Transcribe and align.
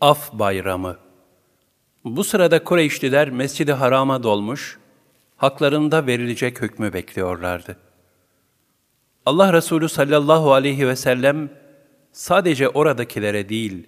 Af 0.00 0.32
Bayramı 0.32 0.96
Bu 2.04 2.24
sırada 2.24 2.64
Kureyşliler 2.64 3.30
Mescid-i 3.30 3.72
Haram'a 3.72 4.22
dolmuş, 4.22 4.78
haklarında 5.36 6.06
verilecek 6.06 6.62
hükmü 6.62 6.92
bekliyorlardı. 6.92 7.76
Allah 9.26 9.52
Resulü 9.52 9.88
sallallahu 9.88 10.52
aleyhi 10.52 10.88
ve 10.88 10.96
sellem 10.96 11.50
sadece 12.12 12.68
oradakilere 12.68 13.48
değil, 13.48 13.86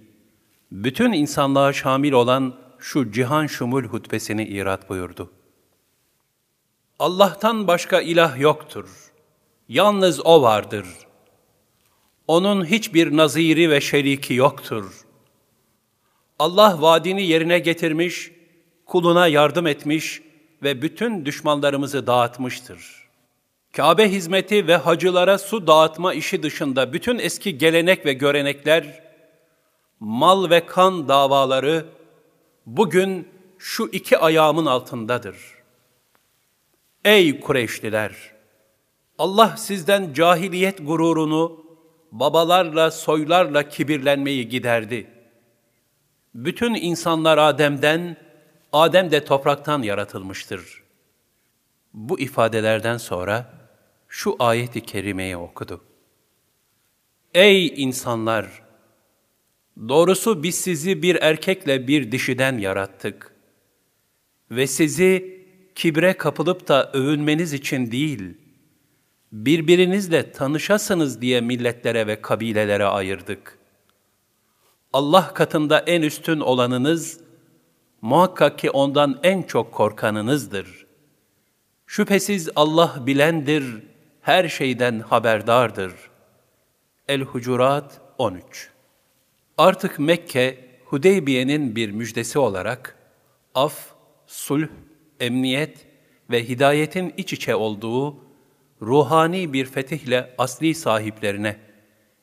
bütün 0.73 1.12
insanlığa 1.12 1.73
şamil 1.73 2.13
olan 2.13 2.54
şu 2.79 3.13
cihan 3.13 3.47
şumul 3.47 3.85
hutbesini 3.85 4.45
irat 4.45 4.88
buyurdu. 4.88 5.31
Allah'tan 6.99 7.67
başka 7.67 8.01
ilah 8.01 8.40
yoktur. 8.40 9.13
Yalnız 9.69 10.27
O 10.27 10.42
vardır. 10.42 10.87
Onun 12.29 12.65
hiçbir 12.65 13.17
naziri 13.17 13.71
ve 13.71 13.81
şeriki 13.81 14.35
yoktur.'' 14.35 15.10
Allah 16.41 16.83
vaadini 16.83 17.23
yerine 17.23 17.59
getirmiş, 17.59 18.30
kuluna 18.87 19.27
yardım 19.27 19.66
etmiş 19.66 20.23
ve 20.62 20.83
bütün 20.83 21.24
düşmanlarımızı 21.24 22.06
dağıtmıştır. 22.06 23.09
Kabe 23.73 24.09
hizmeti 24.09 24.66
ve 24.66 24.77
hacılara 24.77 25.38
su 25.38 25.66
dağıtma 25.66 26.14
işi 26.14 26.42
dışında 26.42 26.92
bütün 26.92 27.19
eski 27.19 27.59
gelenek 27.59 28.06
ve 28.06 28.12
görenekler, 28.12 29.02
mal 30.00 30.50
ve 30.50 30.66
kan 30.66 31.09
davaları 31.09 31.87
bugün 32.66 33.28
şu 33.59 33.88
iki 33.92 34.19
ayağımın 34.19 34.66
altındadır. 34.66 35.36
Ey 37.05 37.41
Kureyşliler! 37.41 38.12
Allah 39.19 39.56
sizden 39.56 40.12
cahiliyet 40.12 40.86
gururunu, 40.86 41.64
babalarla, 42.12 42.91
soylarla 42.91 43.69
kibirlenmeyi 43.69 44.48
giderdi.'' 44.48 45.20
Bütün 46.34 46.75
insanlar 46.75 47.39
Adem'den, 47.39 48.16
Adem 48.73 49.11
de 49.11 49.25
topraktan 49.25 49.83
yaratılmıştır. 49.83 50.83
Bu 51.95 52.20
ifadelerden 52.20 52.97
sonra 52.97 53.53
şu 54.09 54.37
ayeti 54.39 54.81
kerimeyi 54.81 55.37
okudu. 55.37 55.84
Ey 57.34 57.83
insanlar! 57.83 58.62
Doğrusu 59.89 60.42
biz 60.42 60.55
sizi 60.55 61.03
bir 61.03 61.14
erkekle 61.17 61.89
bir 61.89 62.12
dişiden 62.12 62.59
yarattık. 62.59 63.34
Ve 64.50 64.67
sizi 64.67 65.41
kibre 65.75 66.12
kapılıp 66.12 66.69
da 66.69 66.92
övünmeniz 66.92 67.53
için 67.53 67.91
değil, 67.91 68.39
birbirinizle 69.33 70.33
tanışasınız 70.33 71.20
diye 71.20 71.41
milletlere 71.41 72.06
ve 72.06 72.22
kabilelere 72.22 72.84
ayırdık.'' 72.84 73.59
Allah 74.92 75.34
katında 75.34 75.78
en 75.78 76.02
üstün 76.02 76.41
olanınız, 76.41 77.20
muhakkak 78.00 78.58
ki 78.58 78.70
ondan 78.70 79.20
en 79.22 79.42
çok 79.42 79.72
korkanınızdır. 79.72 80.86
Şüphesiz 81.86 82.48
Allah 82.56 83.06
bilendir, 83.06 83.64
her 84.20 84.48
şeyden 84.48 85.00
haberdardır. 85.00 85.92
El-Hucurat 87.08 88.00
13 88.19 88.70
Artık 89.58 89.98
Mekke, 89.98 90.64
Hudeybiye'nin 90.84 91.77
bir 91.77 91.91
müjdesi 91.91 92.38
olarak, 92.38 92.97
af, 93.54 93.86
sulh, 94.27 94.69
emniyet 95.20 95.86
ve 96.30 96.48
hidayetin 96.48 97.14
iç 97.16 97.32
içe 97.32 97.54
olduğu 97.54 98.16
ruhani 98.82 99.52
bir 99.52 99.64
fetihle 99.64 100.34
asli 100.38 100.75
sahiplerine, 100.75 101.56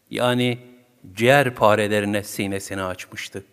yani 0.09 0.66
ciğer 1.16 1.55
parelerine 1.55 2.23
sinesini 2.23 2.83
açmıştı. 2.83 3.44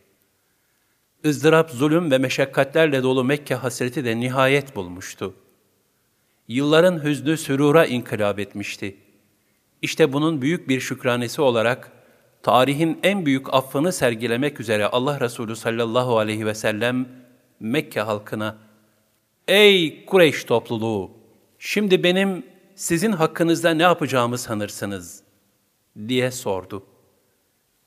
ızdırap, 1.27 1.70
zulüm 1.70 2.11
ve 2.11 2.19
meşakkatlerle 2.19 3.02
dolu 3.02 3.24
Mekke 3.24 3.55
hasreti 3.55 4.05
de 4.05 4.20
nihayet 4.20 4.77
bulmuştu. 4.77 5.34
Yılların 6.48 7.05
hüznü 7.05 7.36
sürura 7.36 7.86
inkılap 7.86 8.39
etmişti. 8.39 8.96
İşte 9.83 10.12
bunun 10.12 10.42
büyük 10.42 10.68
bir 10.68 10.80
şükranesi 10.80 11.42
olarak 11.42 11.92
tarihin 12.42 12.98
en 13.02 13.27
büyük 13.27 13.55
affını 13.55 13.92
sergilemek 13.92 14.61
üzere 14.61 14.86
Allah 14.86 15.20
Resulü 15.20 15.57
sallallahu 15.57 16.18
aleyhi 16.18 16.46
ve 16.46 16.55
sellem 16.55 17.08
Mekke 17.61 18.01
halkına 18.01 18.57
Ey 19.48 20.05
Kureyş 20.05 20.45
topluluğu! 20.45 21.11
Şimdi 21.58 22.02
benim 22.02 22.46
sizin 22.74 23.12
hakkınızda 23.12 23.70
ne 23.70 23.83
yapacağımı 23.83 24.39
sanırsınız? 24.39 25.23
diye 26.08 26.30
sordu. 26.30 26.86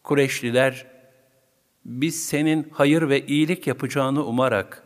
Kureyşliler, 0.07 0.85
biz 1.85 2.25
senin 2.25 2.67
hayır 2.71 3.09
ve 3.09 3.25
iyilik 3.25 3.67
yapacağını 3.67 4.25
umarak, 4.25 4.83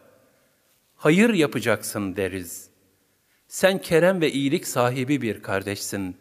hayır 0.96 1.34
yapacaksın 1.34 2.16
deriz. 2.16 2.70
Sen 3.48 3.82
kerem 3.82 4.22
ve 4.22 4.32
iyilik 4.32 4.68
sahibi 4.68 5.22
bir 5.22 5.42
kardeşsin. 5.42 6.18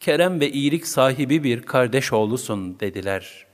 Kerem 0.00 0.40
ve 0.40 0.50
iyilik 0.50 0.86
sahibi 0.86 1.44
bir 1.44 1.62
kardeş 1.62 2.12
oğlusun 2.12 2.80
dediler. 2.80 3.46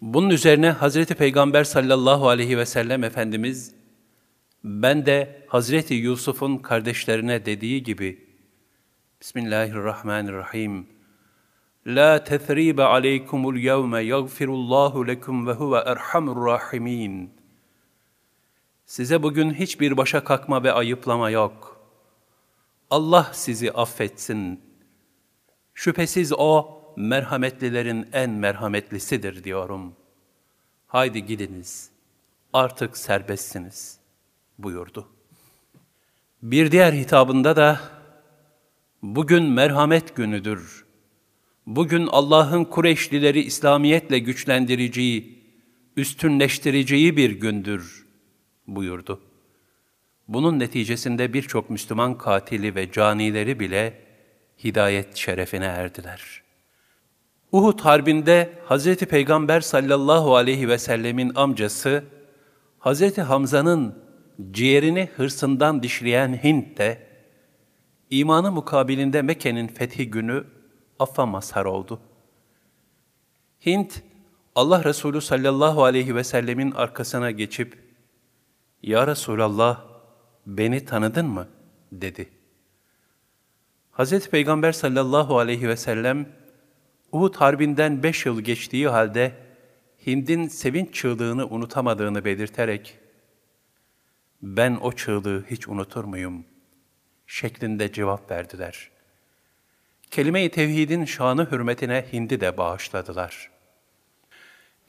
Bunun 0.00 0.30
üzerine 0.30 0.70
Hazreti 0.70 1.14
Peygamber 1.14 1.64
sallallahu 1.64 2.28
aleyhi 2.28 2.58
ve 2.58 2.66
sellem 2.66 3.04
Efendimiz, 3.04 3.74
ben 4.64 5.06
de 5.06 5.46
Hazreti 5.48 5.94
Yusuf'un 5.94 6.56
kardeşlerine 6.56 7.46
dediği 7.46 7.82
gibi, 7.82 8.26
Bismillahirrahmanirrahim, 9.20 10.93
La 11.86 12.24
tethribe 12.24 12.82
aleykumul 12.82 13.56
yevme 13.56 14.00
yagfirullahu 14.00 15.06
lekum 15.06 15.46
ve 15.46 15.52
huve 15.52 15.78
erhamur 15.78 16.46
rahimin. 16.46 17.30
Size 18.86 19.22
bugün 19.22 19.54
hiçbir 19.54 19.96
başa 19.96 20.24
kalkma 20.24 20.62
ve 20.62 20.72
ayıplama 20.72 21.30
yok. 21.30 21.80
Allah 22.90 23.30
sizi 23.32 23.72
affetsin. 23.72 24.60
Şüphesiz 25.74 26.32
O, 26.32 26.80
merhametlilerin 26.96 28.08
en 28.12 28.30
merhametlisidir 28.30 29.44
diyorum. 29.44 29.92
Haydi 30.86 31.26
gidiniz, 31.26 31.90
artık 32.52 32.96
serbestsiniz, 32.96 33.98
buyurdu. 34.58 35.08
Bir 36.42 36.72
diğer 36.72 36.92
hitabında 36.92 37.56
da, 37.56 37.80
bugün 39.02 39.44
merhamet 39.44 40.16
günüdür.'' 40.16 40.83
Bugün 41.66 42.06
Allah'ın 42.06 42.64
Kureyşlileri 42.64 43.40
İslamiyetle 43.40 44.18
güçlendireceği, 44.18 45.44
üstünleştireceği 45.96 47.16
bir 47.16 47.30
gündür 47.30 48.06
buyurdu. 48.66 49.20
Bunun 50.28 50.58
neticesinde 50.58 51.32
birçok 51.32 51.70
Müslüman 51.70 52.18
katili 52.18 52.74
ve 52.74 52.92
canileri 52.92 53.60
bile 53.60 54.00
hidayet 54.64 55.16
şerefine 55.16 55.64
erdiler. 55.64 56.42
Uhud 57.52 57.80
Harbi'nde 57.80 58.52
Hz. 58.68 58.96
Peygamber 58.96 59.60
sallallahu 59.60 60.36
aleyhi 60.36 60.68
ve 60.68 60.78
sellemin 60.78 61.32
amcası, 61.34 62.04
Hz. 62.80 63.18
Hamza'nın 63.18 63.98
ciğerini 64.50 65.08
hırsından 65.16 65.82
dişleyen 65.82 66.44
Hint 66.44 66.78
de, 66.78 67.06
imanı 68.10 68.52
mukabilinde 68.52 69.22
Mekke'nin 69.22 69.68
fethi 69.68 70.10
günü 70.10 70.44
affa 71.04 71.26
mazhar 71.26 71.64
oldu. 71.64 72.00
Hint, 73.66 74.02
Allah 74.54 74.84
Resulü 74.84 75.20
sallallahu 75.20 75.84
aleyhi 75.84 76.14
ve 76.14 76.24
sellemin 76.24 76.70
arkasına 76.70 77.30
geçip, 77.30 77.78
Ya 78.82 79.06
Resulallah, 79.06 79.84
beni 80.46 80.84
tanıdın 80.84 81.26
mı? 81.26 81.48
dedi. 81.92 82.30
Hz. 83.92 84.28
Peygamber 84.28 84.72
sallallahu 84.72 85.38
aleyhi 85.38 85.68
ve 85.68 85.76
sellem, 85.76 86.28
Uhud 87.12 87.34
Harbi'nden 87.34 88.02
beş 88.02 88.26
yıl 88.26 88.40
geçtiği 88.40 88.88
halde, 88.88 89.32
Hind'in 90.06 90.48
sevinç 90.48 90.94
çığlığını 90.94 91.46
unutamadığını 91.46 92.24
belirterek, 92.24 92.98
ben 94.42 94.78
o 94.80 94.92
çığlığı 94.92 95.44
hiç 95.50 95.68
unutur 95.68 96.04
muyum? 96.04 96.44
şeklinde 97.26 97.92
cevap 97.92 98.30
verdiler.'' 98.30 98.93
Kelime-i 100.14 100.48
tevhidin 100.48 101.04
şanı 101.04 101.50
hürmetine 101.50 102.04
hindi 102.12 102.40
de 102.40 102.56
bağışladılar. 102.56 103.50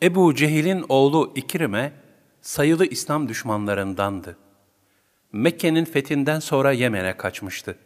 Ebu 0.03 0.35
Cehil'in 0.35 0.85
oğlu 0.89 1.33
İkrim'e 1.35 1.91
sayılı 2.41 2.85
İslam 2.85 3.29
düşmanlarındandı. 3.29 4.37
Mekke'nin 5.31 5.85
fethinden 5.85 6.39
sonra 6.39 6.71
Yemen'e 6.71 7.17
kaçmıştı. 7.17 7.77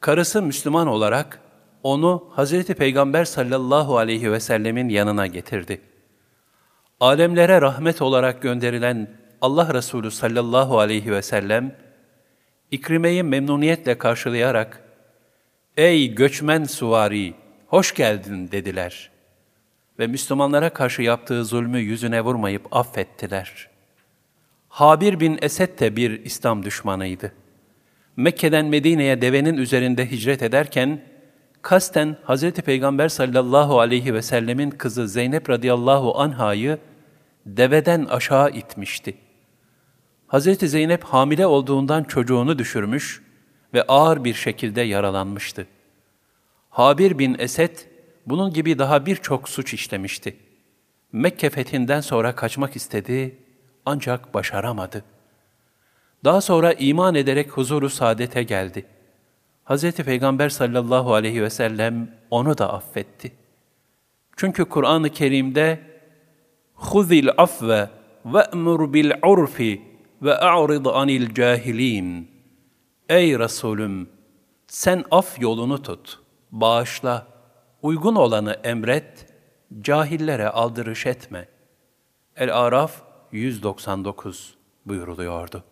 Karısı 0.00 0.42
Müslüman 0.42 0.86
olarak 0.86 1.40
onu 1.82 2.28
Hazreti 2.30 2.74
Peygamber 2.74 3.24
sallallahu 3.24 3.98
aleyhi 3.98 4.32
ve 4.32 4.40
sellemin 4.40 4.88
yanına 4.88 5.26
getirdi. 5.26 5.80
Alemlere 7.00 7.60
rahmet 7.60 8.02
olarak 8.02 8.42
gönderilen 8.42 9.10
Allah 9.40 9.74
Resulü 9.74 10.10
sallallahu 10.10 10.78
aleyhi 10.78 11.12
ve 11.12 11.22
sellem, 11.22 11.76
İkrime'yi 12.70 13.22
memnuniyetle 13.22 13.98
karşılayarak, 13.98 14.81
Ey 15.76 16.14
göçmen 16.14 16.64
suvari, 16.64 17.34
hoş 17.66 17.94
geldin 17.94 18.50
dediler. 18.52 19.10
ve 19.98 20.06
Müslümanlara 20.06 20.70
karşı 20.70 21.02
yaptığı 21.02 21.44
zulmü 21.44 21.78
yüzüne 21.78 22.20
vurmayıp 22.20 22.76
affettiler. 22.76 23.68
Habir 24.68 25.20
bin 25.20 25.38
Esed 25.42 25.80
de 25.80 25.96
bir 25.96 26.24
İslam 26.24 26.64
düşmanıydı. 26.64 27.32
Mekke'den 28.16 28.66
Medine'ye 28.66 29.22
devenin 29.22 29.56
üzerinde 29.56 30.10
hicret 30.10 30.42
ederken, 30.42 31.00
kasten 31.62 32.16
Hz. 32.28 32.50
Peygamber 32.50 33.08
sallallahu 33.08 33.80
aleyhi 33.80 34.14
ve 34.14 34.22
sellemin 34.22 34.70
kızı 34.70 35.08
Zeynep 35.08 35.50
radıyallahu 35.50 36.18
anhayı 36.18 36.78
deveden 37.46 38.04
aşağı 38.04 38.50
itmişti. 38.50 39.14
Hz. 40.28 40.70
Zeynep 40.70 41.04
hamile 41.04 41.46
olduğundan 41.46 42.04
çocuğunu 42.04 42.58
düşürmüş 42.58 43.22
ve 43.73 43.83
ağır 43.83 44.23
bir 44.23 44.33
şekilde 44.33 44.81
yaralanmıştı. 44.81 45.67
Habir 46.69 47.19
bin 47.19 47.35
Esed, 47.39 47.77
bunun 48.25 48.53
gibi 48.53 48.79
daha 48.79 49.05
birçok 49.05 49.49
suç 49.49 49.73
işlemişti. 49.73 50.37
Mekke 51.11 51.49
fethinden 51.49 52.01
sonra 52.01 52.35
kaçmak 52.35 52.75
istedi 52.75 53.37
ancak 53.85 54.33
başaramadı. 54.33 55.03
Daha 56.23 56.41
sonra 56.41 56.73
iman 56.73 57.15
ederek 57.15 57.51
huzuru 57.51 57.89
saadete 57.89 58.43
geldi. 58.43 58.85
Hz. 59.65 59.91
Peygamber 59.91 60.49
sallallahu 60.49 61.13
aleyhi 61.13 61.43
ve 61.43 61.49
sellem 61.49 62.11
onu 62.31 62.57
da 62.57 62.73
affetti. 62.73 63.31
Çünkü 64.37 64.65
Kur'an-ı 64.65 65.09
Kerim'de 65.09 65.79
خُذِ 66.77 67.09
الْعَفْوَ 67.23 67.87
وَأْمُرْ 68.25 68.79
بِالْعُرْفِ 68.93 69.79
وَاَعْرِضْ 70.21 70.85
عَنِ 70.97 71.09
الْجَاهِلِينَ 71.19 72.30
Ey 73.12 73.38
Resulüm! 73.38 74.08
Sen 74.66 75.04
af 75.10 75.40
yolunu 75.40 75.82
tut, 75.82 76.18
bağışla, 76.50 77.26
uygun 77.82 78.14
olanı 78.14 78.52
emret, 78.52 79.26
cahillere 79.80 80.48
aldırış 80.48 81.06
etme. 81.06 81.48
El-Araf 82.36 83.02
199 83.32 84.54
buyuruluyordu. 84.86 85.64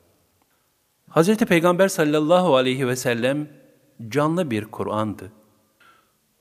Hz. 1.11 1.37
Peygamber 1.37 1.89
sallallahu 1.89 2.57
aleyhi 2.57 2.89
ve 2.89 2.97
sellem 2.97 3.49
canlı 4.09 4.51
bir 4.51 4.65
Kur'an'dı. 4.65 5.33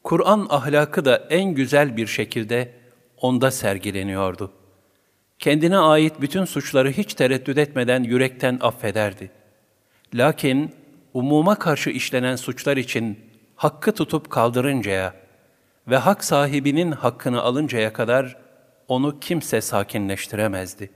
Kur'an 0.04 0.48
ahlakı 0.50 1.06
da 1.06 1.28
en 1.30 1.54
güzel 1.54 1.98
bir 1.98 2.08
şekilde 2.08 2.74
onda 3.18 3.52
sergileniyordu. 3.52 4.52
Kendine 5.40 5.78
ait 5.78 6.22
bütün 6.22 6.46
suçları 6.46 6.92
hiç 6.92 7.14
tereddüt 7.14 7.58
etmeden 7.58 8.04
yürekten 8.04 8.58
affederdi. 8.62 9.32
Lakin 10.14 10.79
umuma 11.14 11.56
karşı 11.56 11.90
işlenen 11.90 12.36
suçlar 12.36 12.78
için 12.78 13.20
hakkı 13.56 13.92
tutup 13.92 14.30
kaldırıncaya 14.30 15.16
ve 15.88 15.98
hak 15.98 16.24
sahibinin 16.24 16.92
hakkını 16.92 17.42
alıncaya 17.42 17.94
kadar 17.94 18.38
onu 18.88 19.20
kimse 19.20 19.62
sakinleştiremezdi. 19.62 20.90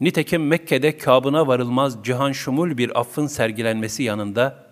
Nitekim 0.00 0.46
Mekke'de 0.46 0.98
kabına 0.98 1.46
varılmaz 1.46 1.98
cihan 2.04 2.32
şumul 2.32 2.76
bir 2.76 3.00
affın 3.00 3.26
sergilenmesi 3.26 4.02
yanında, 4.02 4.64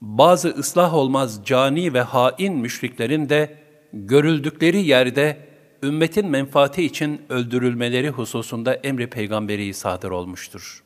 bazı 0.00 0.48
ıslah 0.48 0.94
olmaz 0.94 1.40
cani 1.44 1.94
ve 1.94 2.00
hain 2.00 2.56
müşriklerin 2.56 3.28
de 3.28 3.58
görüldükleri 3.92 4.82
yerde 4.82 5.48
ümmetin 5.82 6.30
menfaati 6.30 6.84
için 6.84 7.22
öldürülmeleri 7.28 8.10
hususunda 8.10 8.74
emri 8.74 9.10
peygamberi 9.10 9.74
sadır 9.74 10.10
olmuştur. 10.10 10.82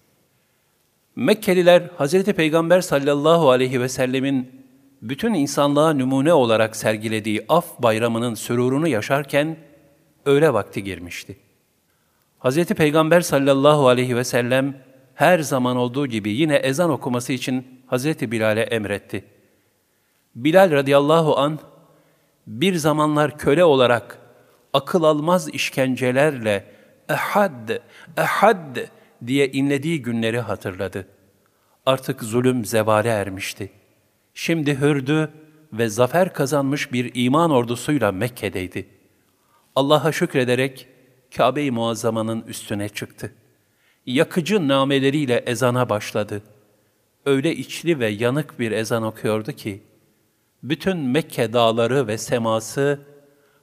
Mekkeliler 1.17 1.83
Hz. 1.99 2.25
Peygamber 2.25 2.81
sallallahu 2.81 3.51
aleyhi 3.51 3.81
ve 3.81 3.89
sellemin 3.89 4.65
bütün 5.03 5.35
insanlığa 5.35 5.93
numune 5.93 6.33
olarak 6.33 6.77
sergilediği 6.77 7.45
af 7.49 7.83
bayramının 7.83 8.35
sürurunu 8.35 8.89
yaşarken 8.89 9.57
öğle 10.25 10.53
vakti 10.53 10.85
girmişti. 10.85 11.37
Hz. 12.41 12.65
Peygamber 12.65 13.21
sallallahu 13.21 13.89
aleyhi 13.89 14.17
ve 14.17 14.25
sellem 14.25 14.77
her 15.15 15.39
zaman 15.39 15.77
olduğu 15.77 16.07
gibi 16.07 16.31
yine 16.31 16.57
ezan 16.57 16.91
okuması 16.91 17.33
için 17.33 17.67
Hz. 17.91 18.07
Bilal'e 18.07 18.61
emretti. 18.61 19.25
Bilal 20.35 20.71
radıyallahu 20.71 21.39
an 21.39 21.59
bir 22.47 22.75
zamanlar 22.75 23.39
köle 23.39 23.65
olarak 23.65 24.19
akıl 24.73 25.03
almaz 25.03 25.49
işkencelerle 25.49 26.65
ehad, 27.09 27.71
ehad 28.17 28.77
diye 29.27 29.53
inlediği 29.53 30.03
günleri 30.03 30.41
hatırladı. 30.41 31.09
Artık 31.87 32.23
zulüm 32.23 32.65
zevale 32.65 33.09
ermişti. 33.09 33.71
Şimdi 34.35 34.81
hürdü 34.81 35.31
ve 35.73 35.89
zafer 35.89 36.33
kazanmış 36.33 36.93
bir 36.93 37.11
iman 37.15 37.51
ordusuyla 37.51 38.13
Mekke'deydi. 38.13 38.89
Allah'a 39.77 40.13
şükrederek 40.13 40.89
Kabe-i 41.37 41.71
Muazzama'nın 41.71 42.43
üstüne 42.43 42.89
çıktı. 42.89 43.33
Yakıcı 44.07 44.69
nameleriyle 44.69 45.37
ezana 45.37 45.89
başladı. 45.89 46.43
Öyle 47.27 47.57
içli 47.57 47.99
ve 47.99 48.09
yanık 48.09 48.59
bir 48.59 48.73
ezan 48.73 49.03
okuyordu 49.03 49.53
ki, 49.53 49.83
bütün 50.63 50.97
Mekke 50.97 51.53
dağları 51.53 52.07
ve 52.07 52.19
seması 52.19 53.01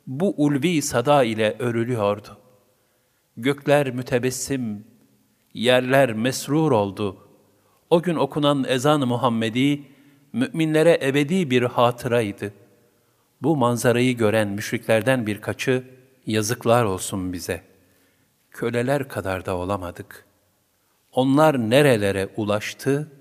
bu 0.07 0.33
ulvi 0.38 0.81
sada 0.81 1.23
ile 1.23 1.56
örülüyordu. 1.59 2.38
Gökler 3.38 3.91
mütebessim, 3.91 4.88
yerler 5.53 6.13
mesrur 6.13 6.71
oldu. 6.71 7.17
O 7.89 8.01
gün 8.01 8.15
okunan 8.15 8.65
ezan-ı 8.67 9.05
Muhammedi, 9.07 9.83
müminlere 10.33 11.00
ebedi 11.03 11.50
bir 11.50 11.63
hatıraydı. 11.63 12.53
Bu 13.41 13.57
manzarayı 13.57 14.17
gören 14.17 14.47
müşriklerden 14.47 15.27
birkaçı, 15.27 15.83
yazıklar 16.25 16.83
olsun 16.83 17.33
bize. 17.33 17.61
Köleler 18.51 19.07
kadar 19.07 19.45
da 19.45 19.55
olamadık. 19.55 20.25
Onlar 21.11 21.69
nerelere 21.69 22.29
ulaştı, 22.38 23.11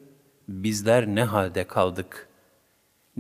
bizler 0.49 1.07
ne 1.07 1.25
halde 1.25 1.65
kaldık 1.65 2.29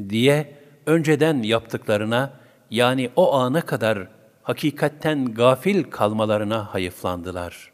diye 0.08 0.56
önceden 0.86 1.42
yaptıklarına 1.42 2.32
yani 2.70 3.10
o 3.16 3.34
ana 3.34 3.60
kadar 3.60 4.08
hakikatten 4.42 5.34
gafil 5.34 5.84
kalmalarına 5.84 6.74
hayıflandılar.'' 6.74 7.71